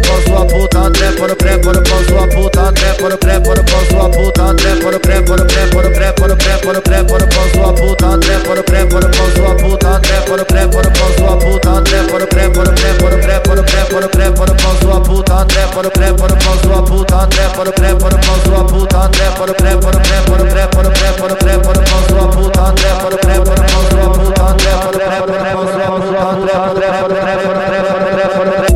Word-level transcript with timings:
pau, 0.00 0.20
sua 0.26 0.46
puta, 0.46 0.90
trepa 0.90 1.26
no 1.26 1.36
pré, 1.36 1.58
põe 1.58 1.72
no 1.74 1.82
sua 2.08 2.26
puta, 2.28 2.72
trepa 2.72 3.08
no 3.08 3.16
pré, 3.18 3.40
põe 3.40 3.54
no 3.56 3.62
sua 3.90 4.08
puta, 4.10 4.54
trepa 4.54 4.90
no 4.90 4.98
pré, 5.00 5.20
põe 5.22 5.36
no 5.36 5.44
puta, 5.44 5.66
põe 5.70 5.82
no 5.82 5.90
pré, 5.90 6.12
põe 6.16 6.28
no 6.28 6.36
pré, 6.36 6.56
põe 6.62 6.72
no 6.74 6.80
pré, 6.80 7.02
põe 7.04 7.18
no 7.20 7.26
sua 7.52 7.72
puta, 7.74 8.18
trepa 8.20 8.54
no 8.56 8.62
pré, 8.64 8.86
põe 8.86 9.00
no 9.00 9.10
sua 9.34 9.54
puta, 9.56 10.00
trepa 10.00 10.36
no 10.36 10.44
pré, 10.44 10.62
põe 10.70 10.82
no 10.82 11.06
sua 11.16 11.32
puta, 11.38 11.72
trepa 11.84 12.18
no 12.18 12.26
pré, 12.26 12.48
põe 12.50 12.64
no 12.64 12.72
pré, 12.74 12.90
põe 12.98 13.10
no 13.10 13.18
pré, 13.20 13.40
põe 13.40 13.56
no 13.56 13.62
pré, 13.62 13.84
põe 13.90 14.00
no 14.00 14.08
pré, 14.08 14.30
põe 14.30 14.46
no 14.46 15.00
puta, 15.04 15.44
trepa 15.46 15.82
no 15.82 15.90
pré, 15.90 16.12
põe 16.14 16.28
no 16.28 16.36
puta, 16.84 17.26
trepa 17.30 17.64
no 17.64 17.72
pré, 17.72 17.94
põe 18.00 18.10
no 18.10 18.64
puta, 18.64 19.08
trepa 19.10 19.46
no 19.46 19.54
pré, 19.54 19.76
põe 19.76 19.90
no 19.90 20.46
pré, 20.50 20.66
põe 20.70 20.88
no 20.88 21.36
pré, 21.36 21.58
põe 21.60 21.74
no 21.74 22.28
puta, 22.30 22.72
trepa 22.74 23.10
no 23.10 23.18
pré, 23.20 23.34
põe 23.34 23.36
no 23.36 23.36
puta, 23.36 23.36
trepa 23.36 23.36
no 23.36 23.36
pré, 23.36 23.36
põe 23.36 23.50
no 23.50 24.10
puta, 24.10 24.48
trepa 28.16 28.44
no 28.44 28.52
pré, 28.52 28.69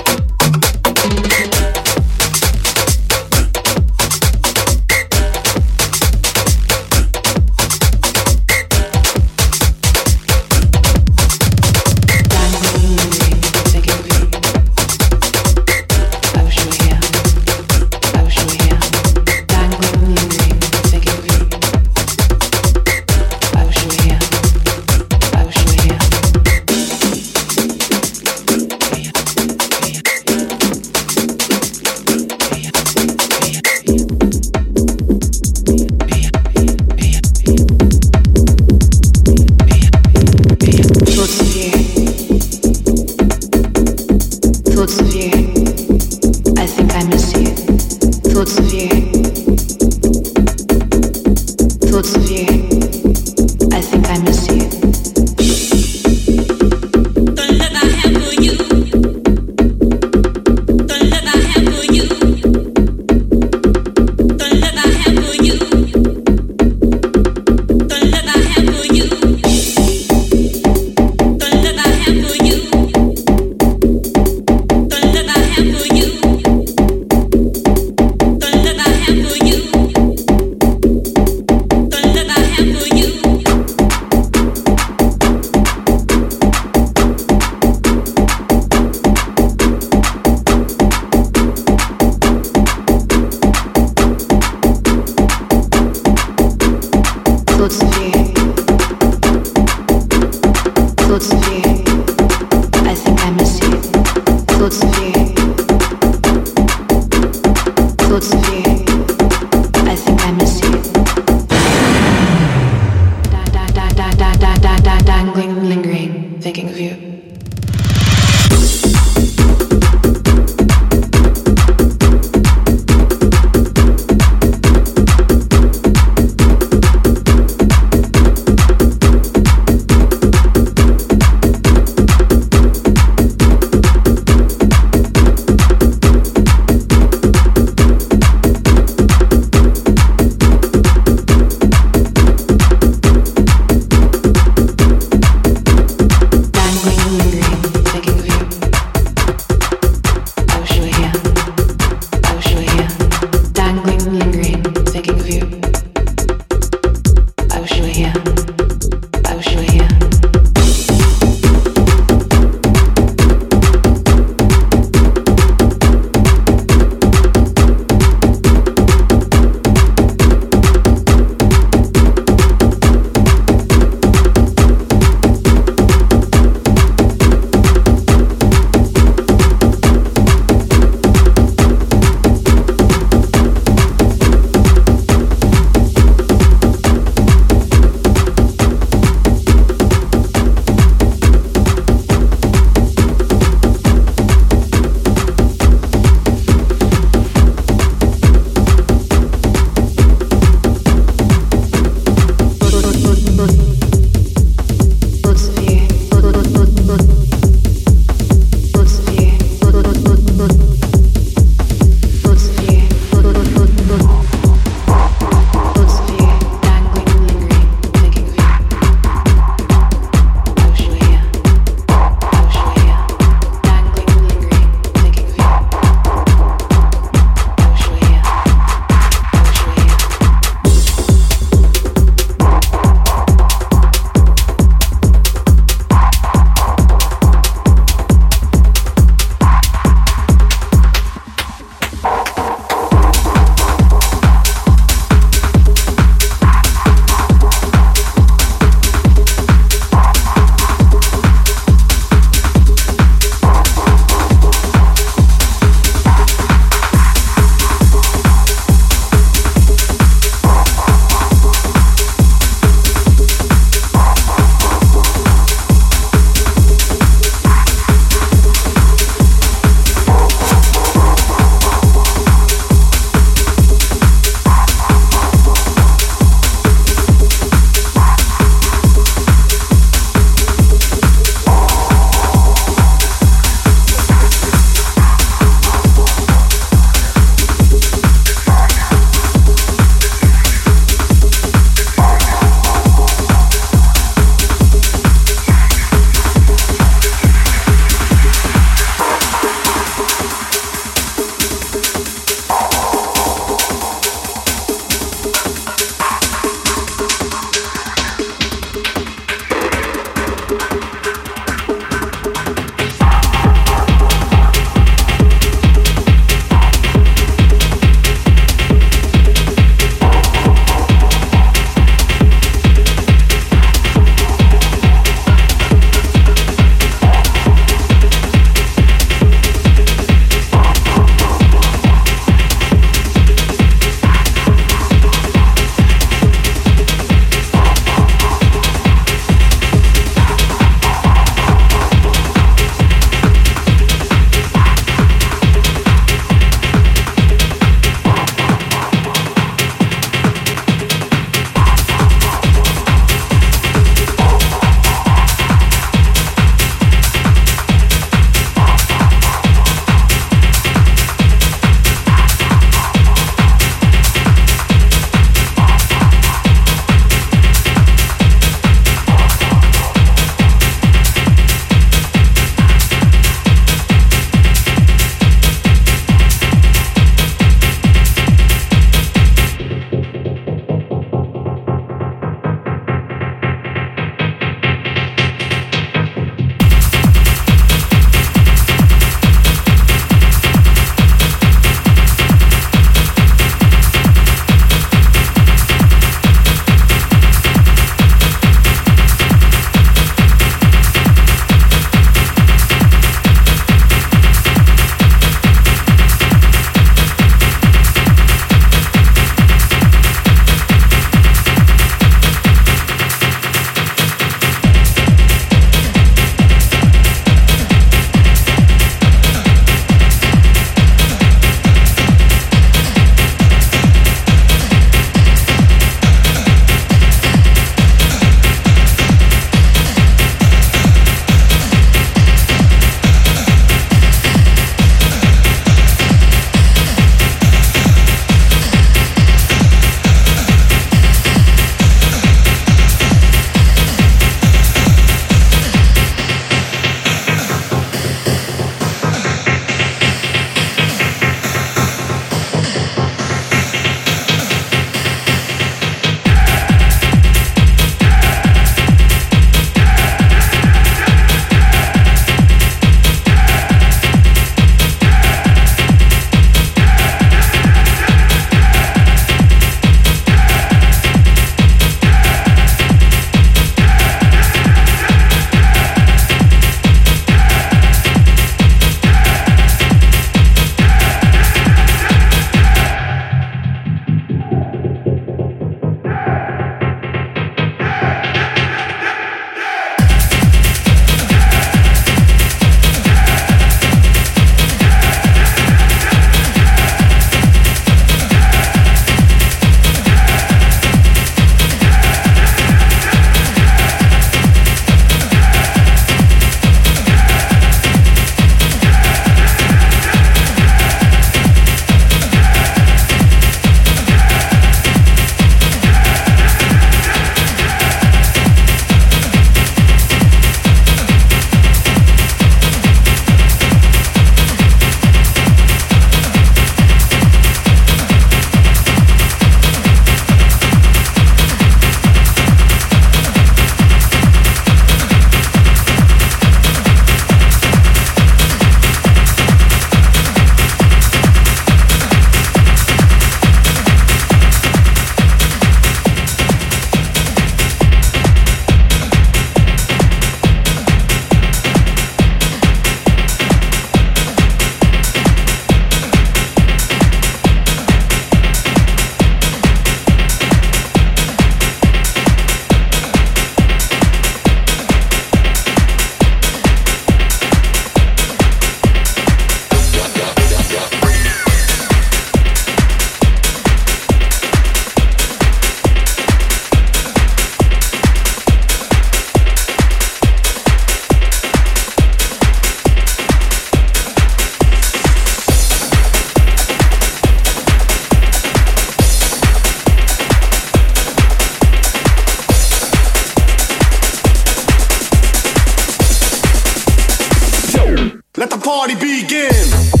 Let 598.37 598.49
the 598.49 598.57
party 598.57 598.95
begin. 598.95 600.00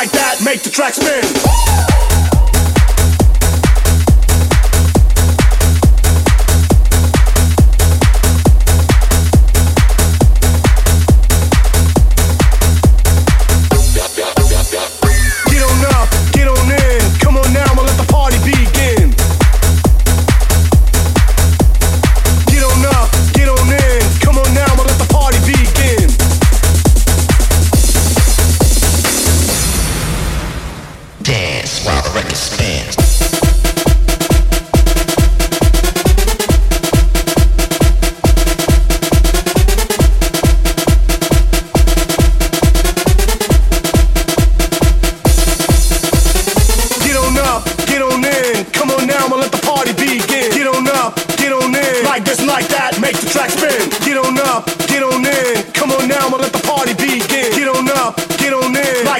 like 0.00 0.12
that, 0.12 0.40
make 0.42 0.62
the 0.62 0.70
track 0.70 0.94
spin. 0.94 1.89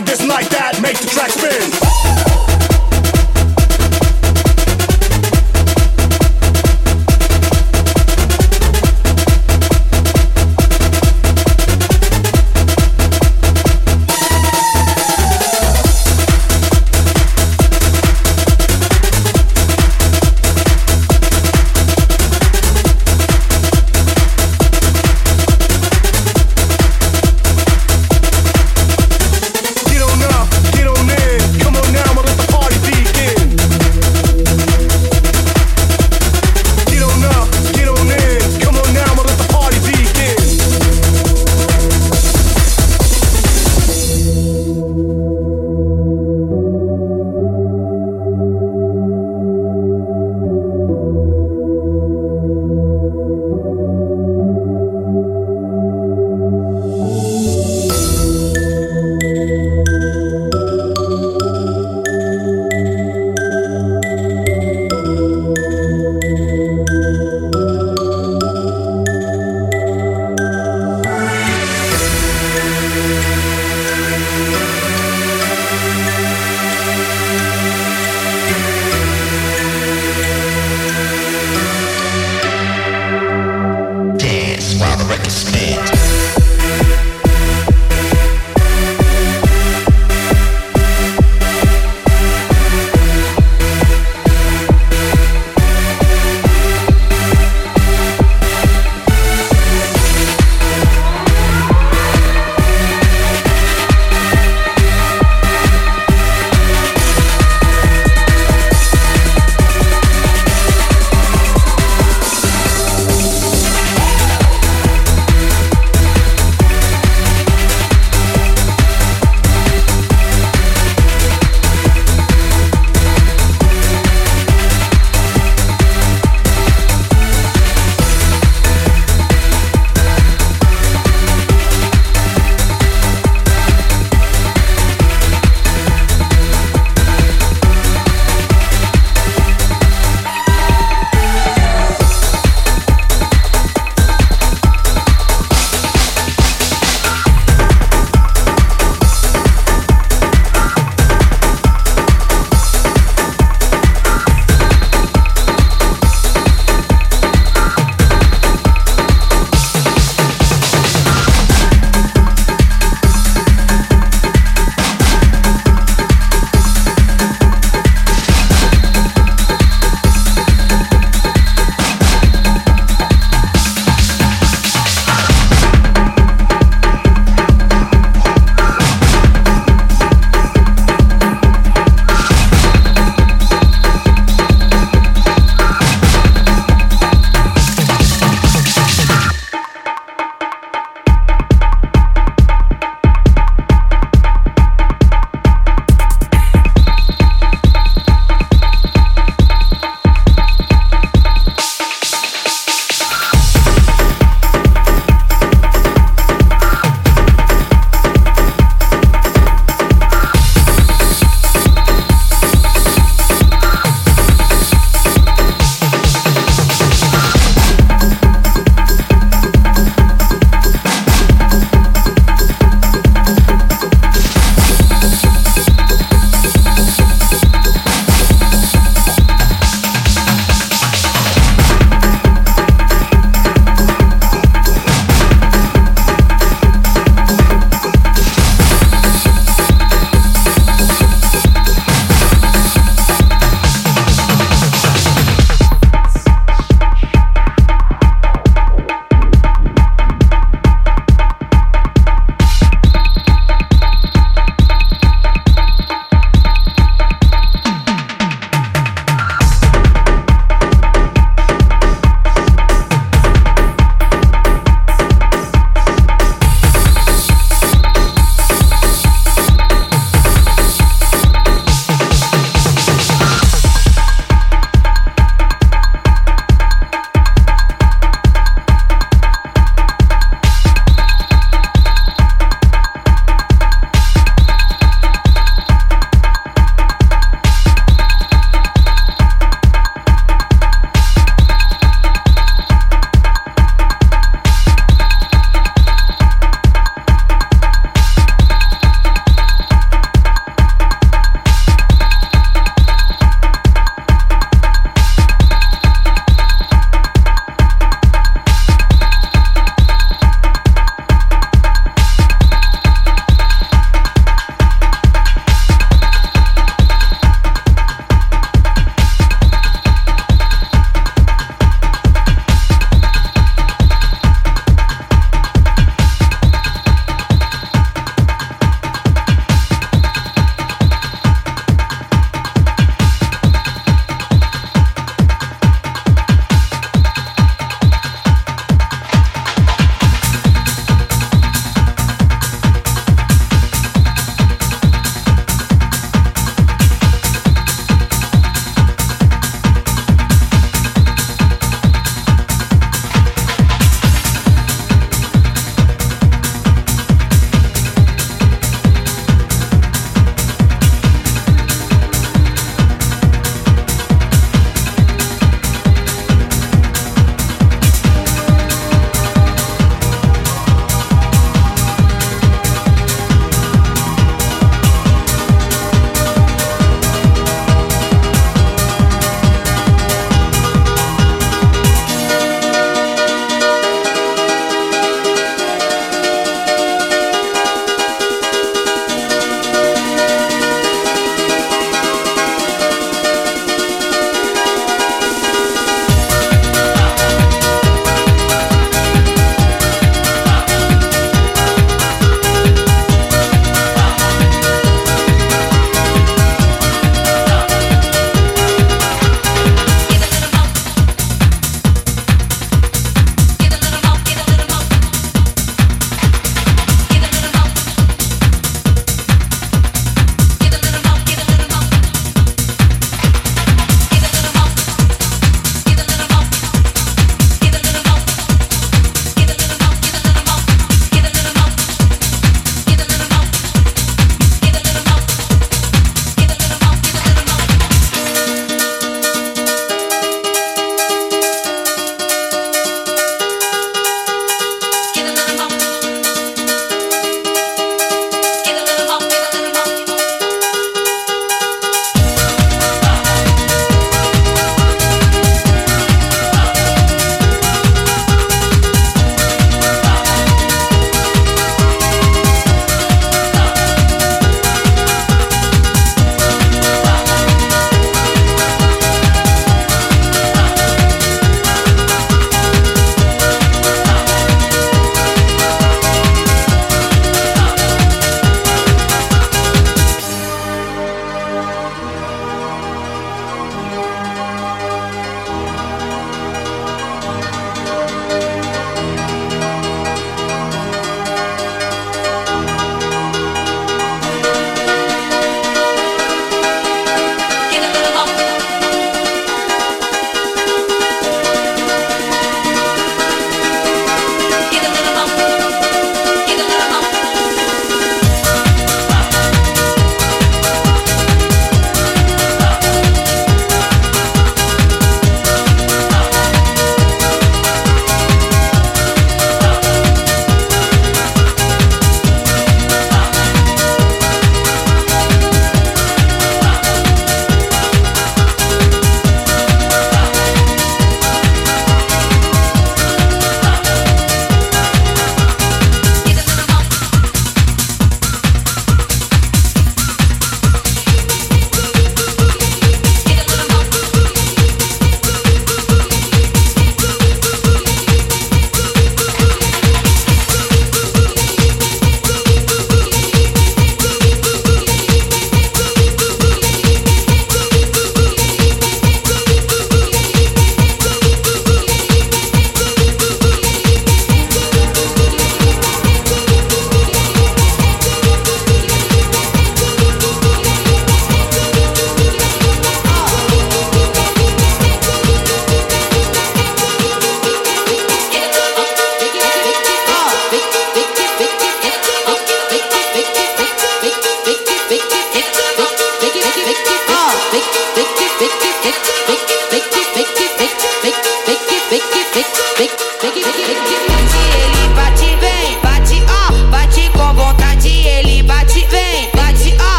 like 0.00 0.08
this 0.08 0.20
and 0.20 0.30
like 0.30 0.48
that, 0.48 0.80
make 0.80 0.98
the 0.98 1.06
track 1.08 1.28
spin. 1.30 1.89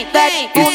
Bunda, 0.00 0.48
bunda, 0.54 0.69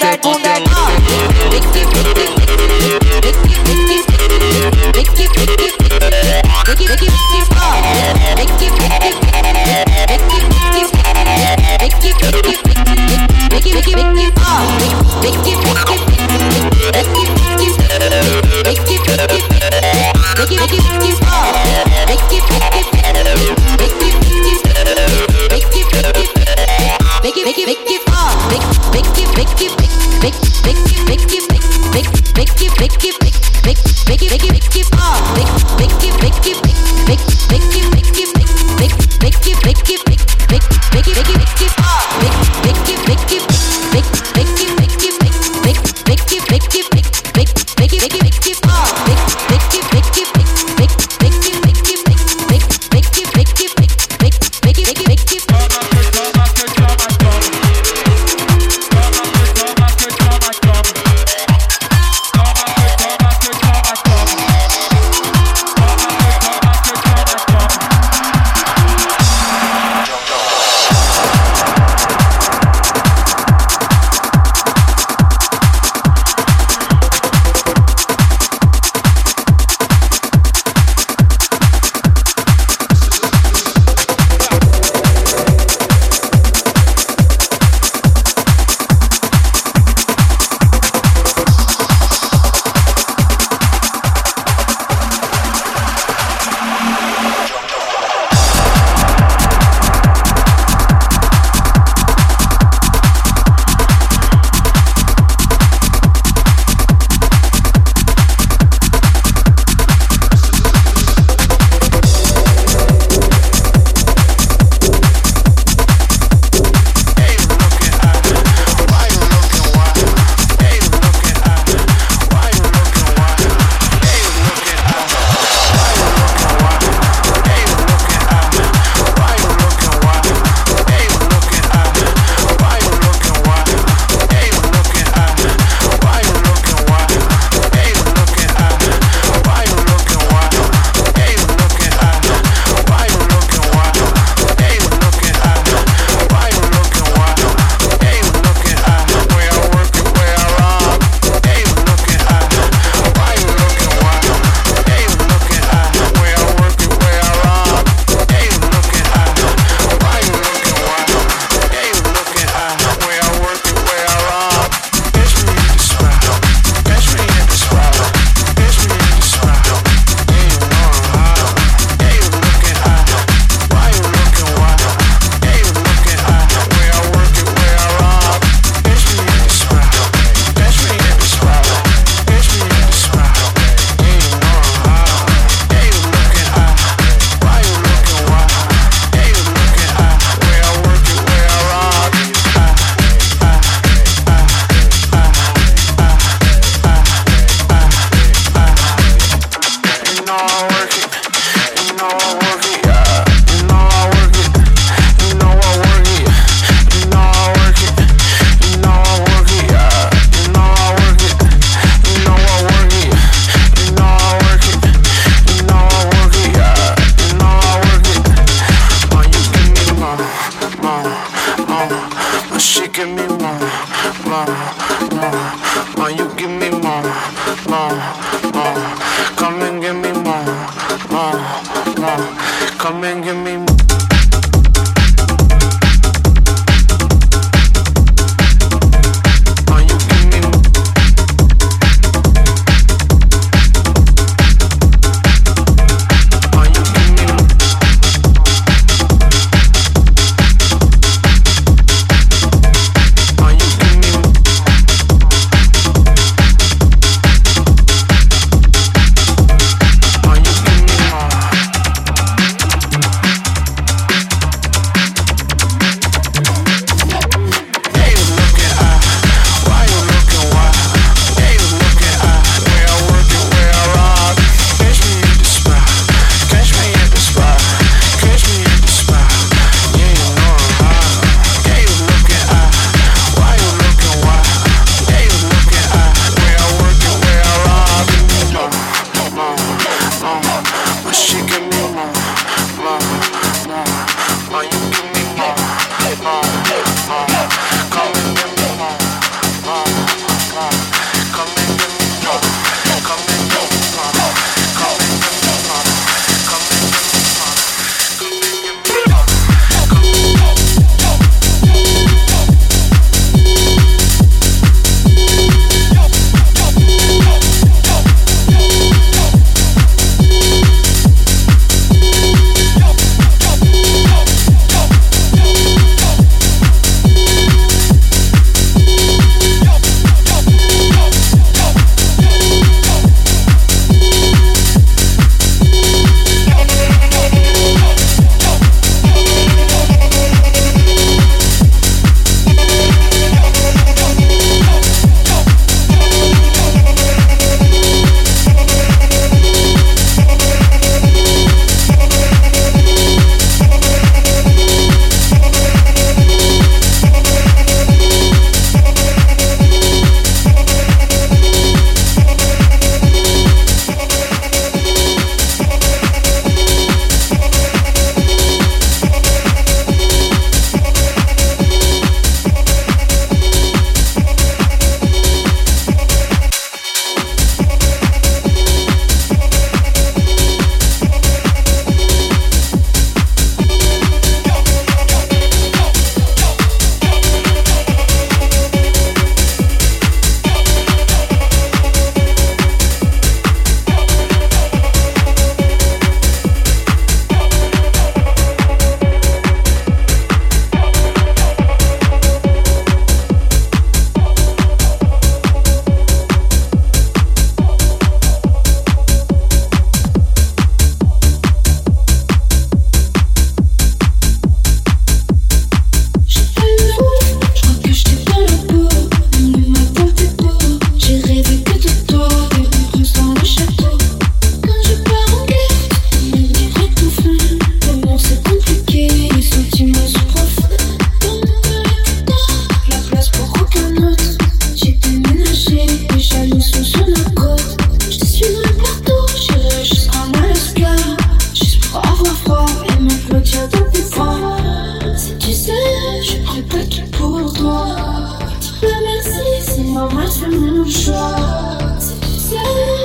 le 450.86 450.92
choix. 450.92 451.36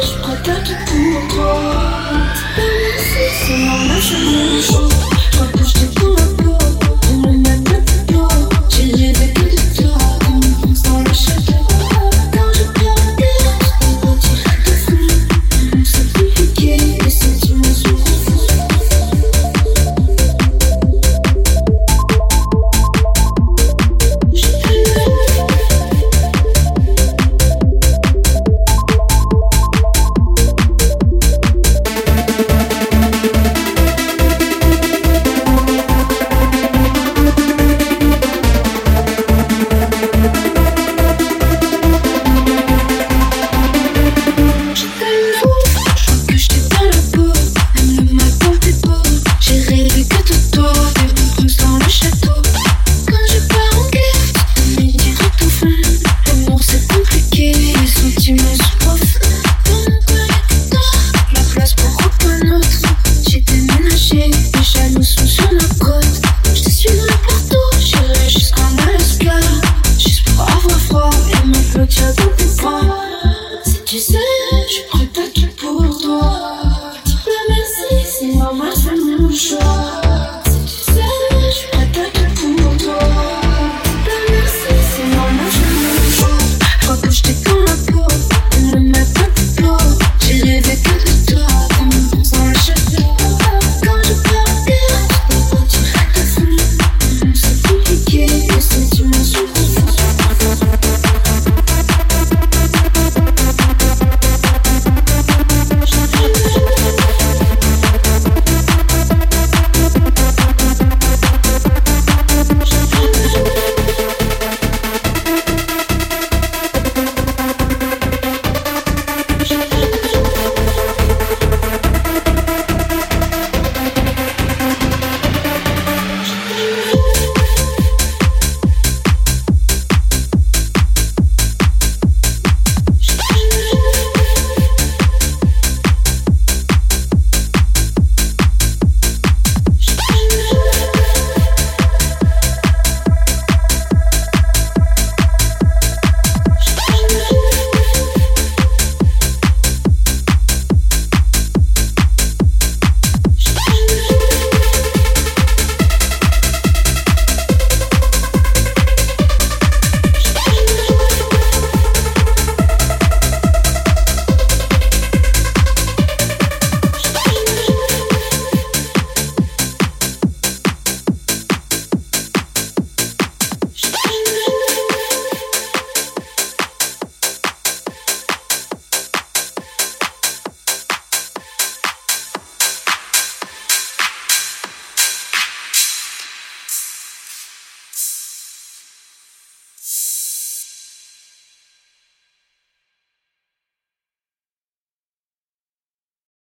Je 0.03 0.21
tout 0.65 0.79
pour 0.87 1.35
toi. 1.35 1.61
C'est 3.13 3.55
je 5.67 5.80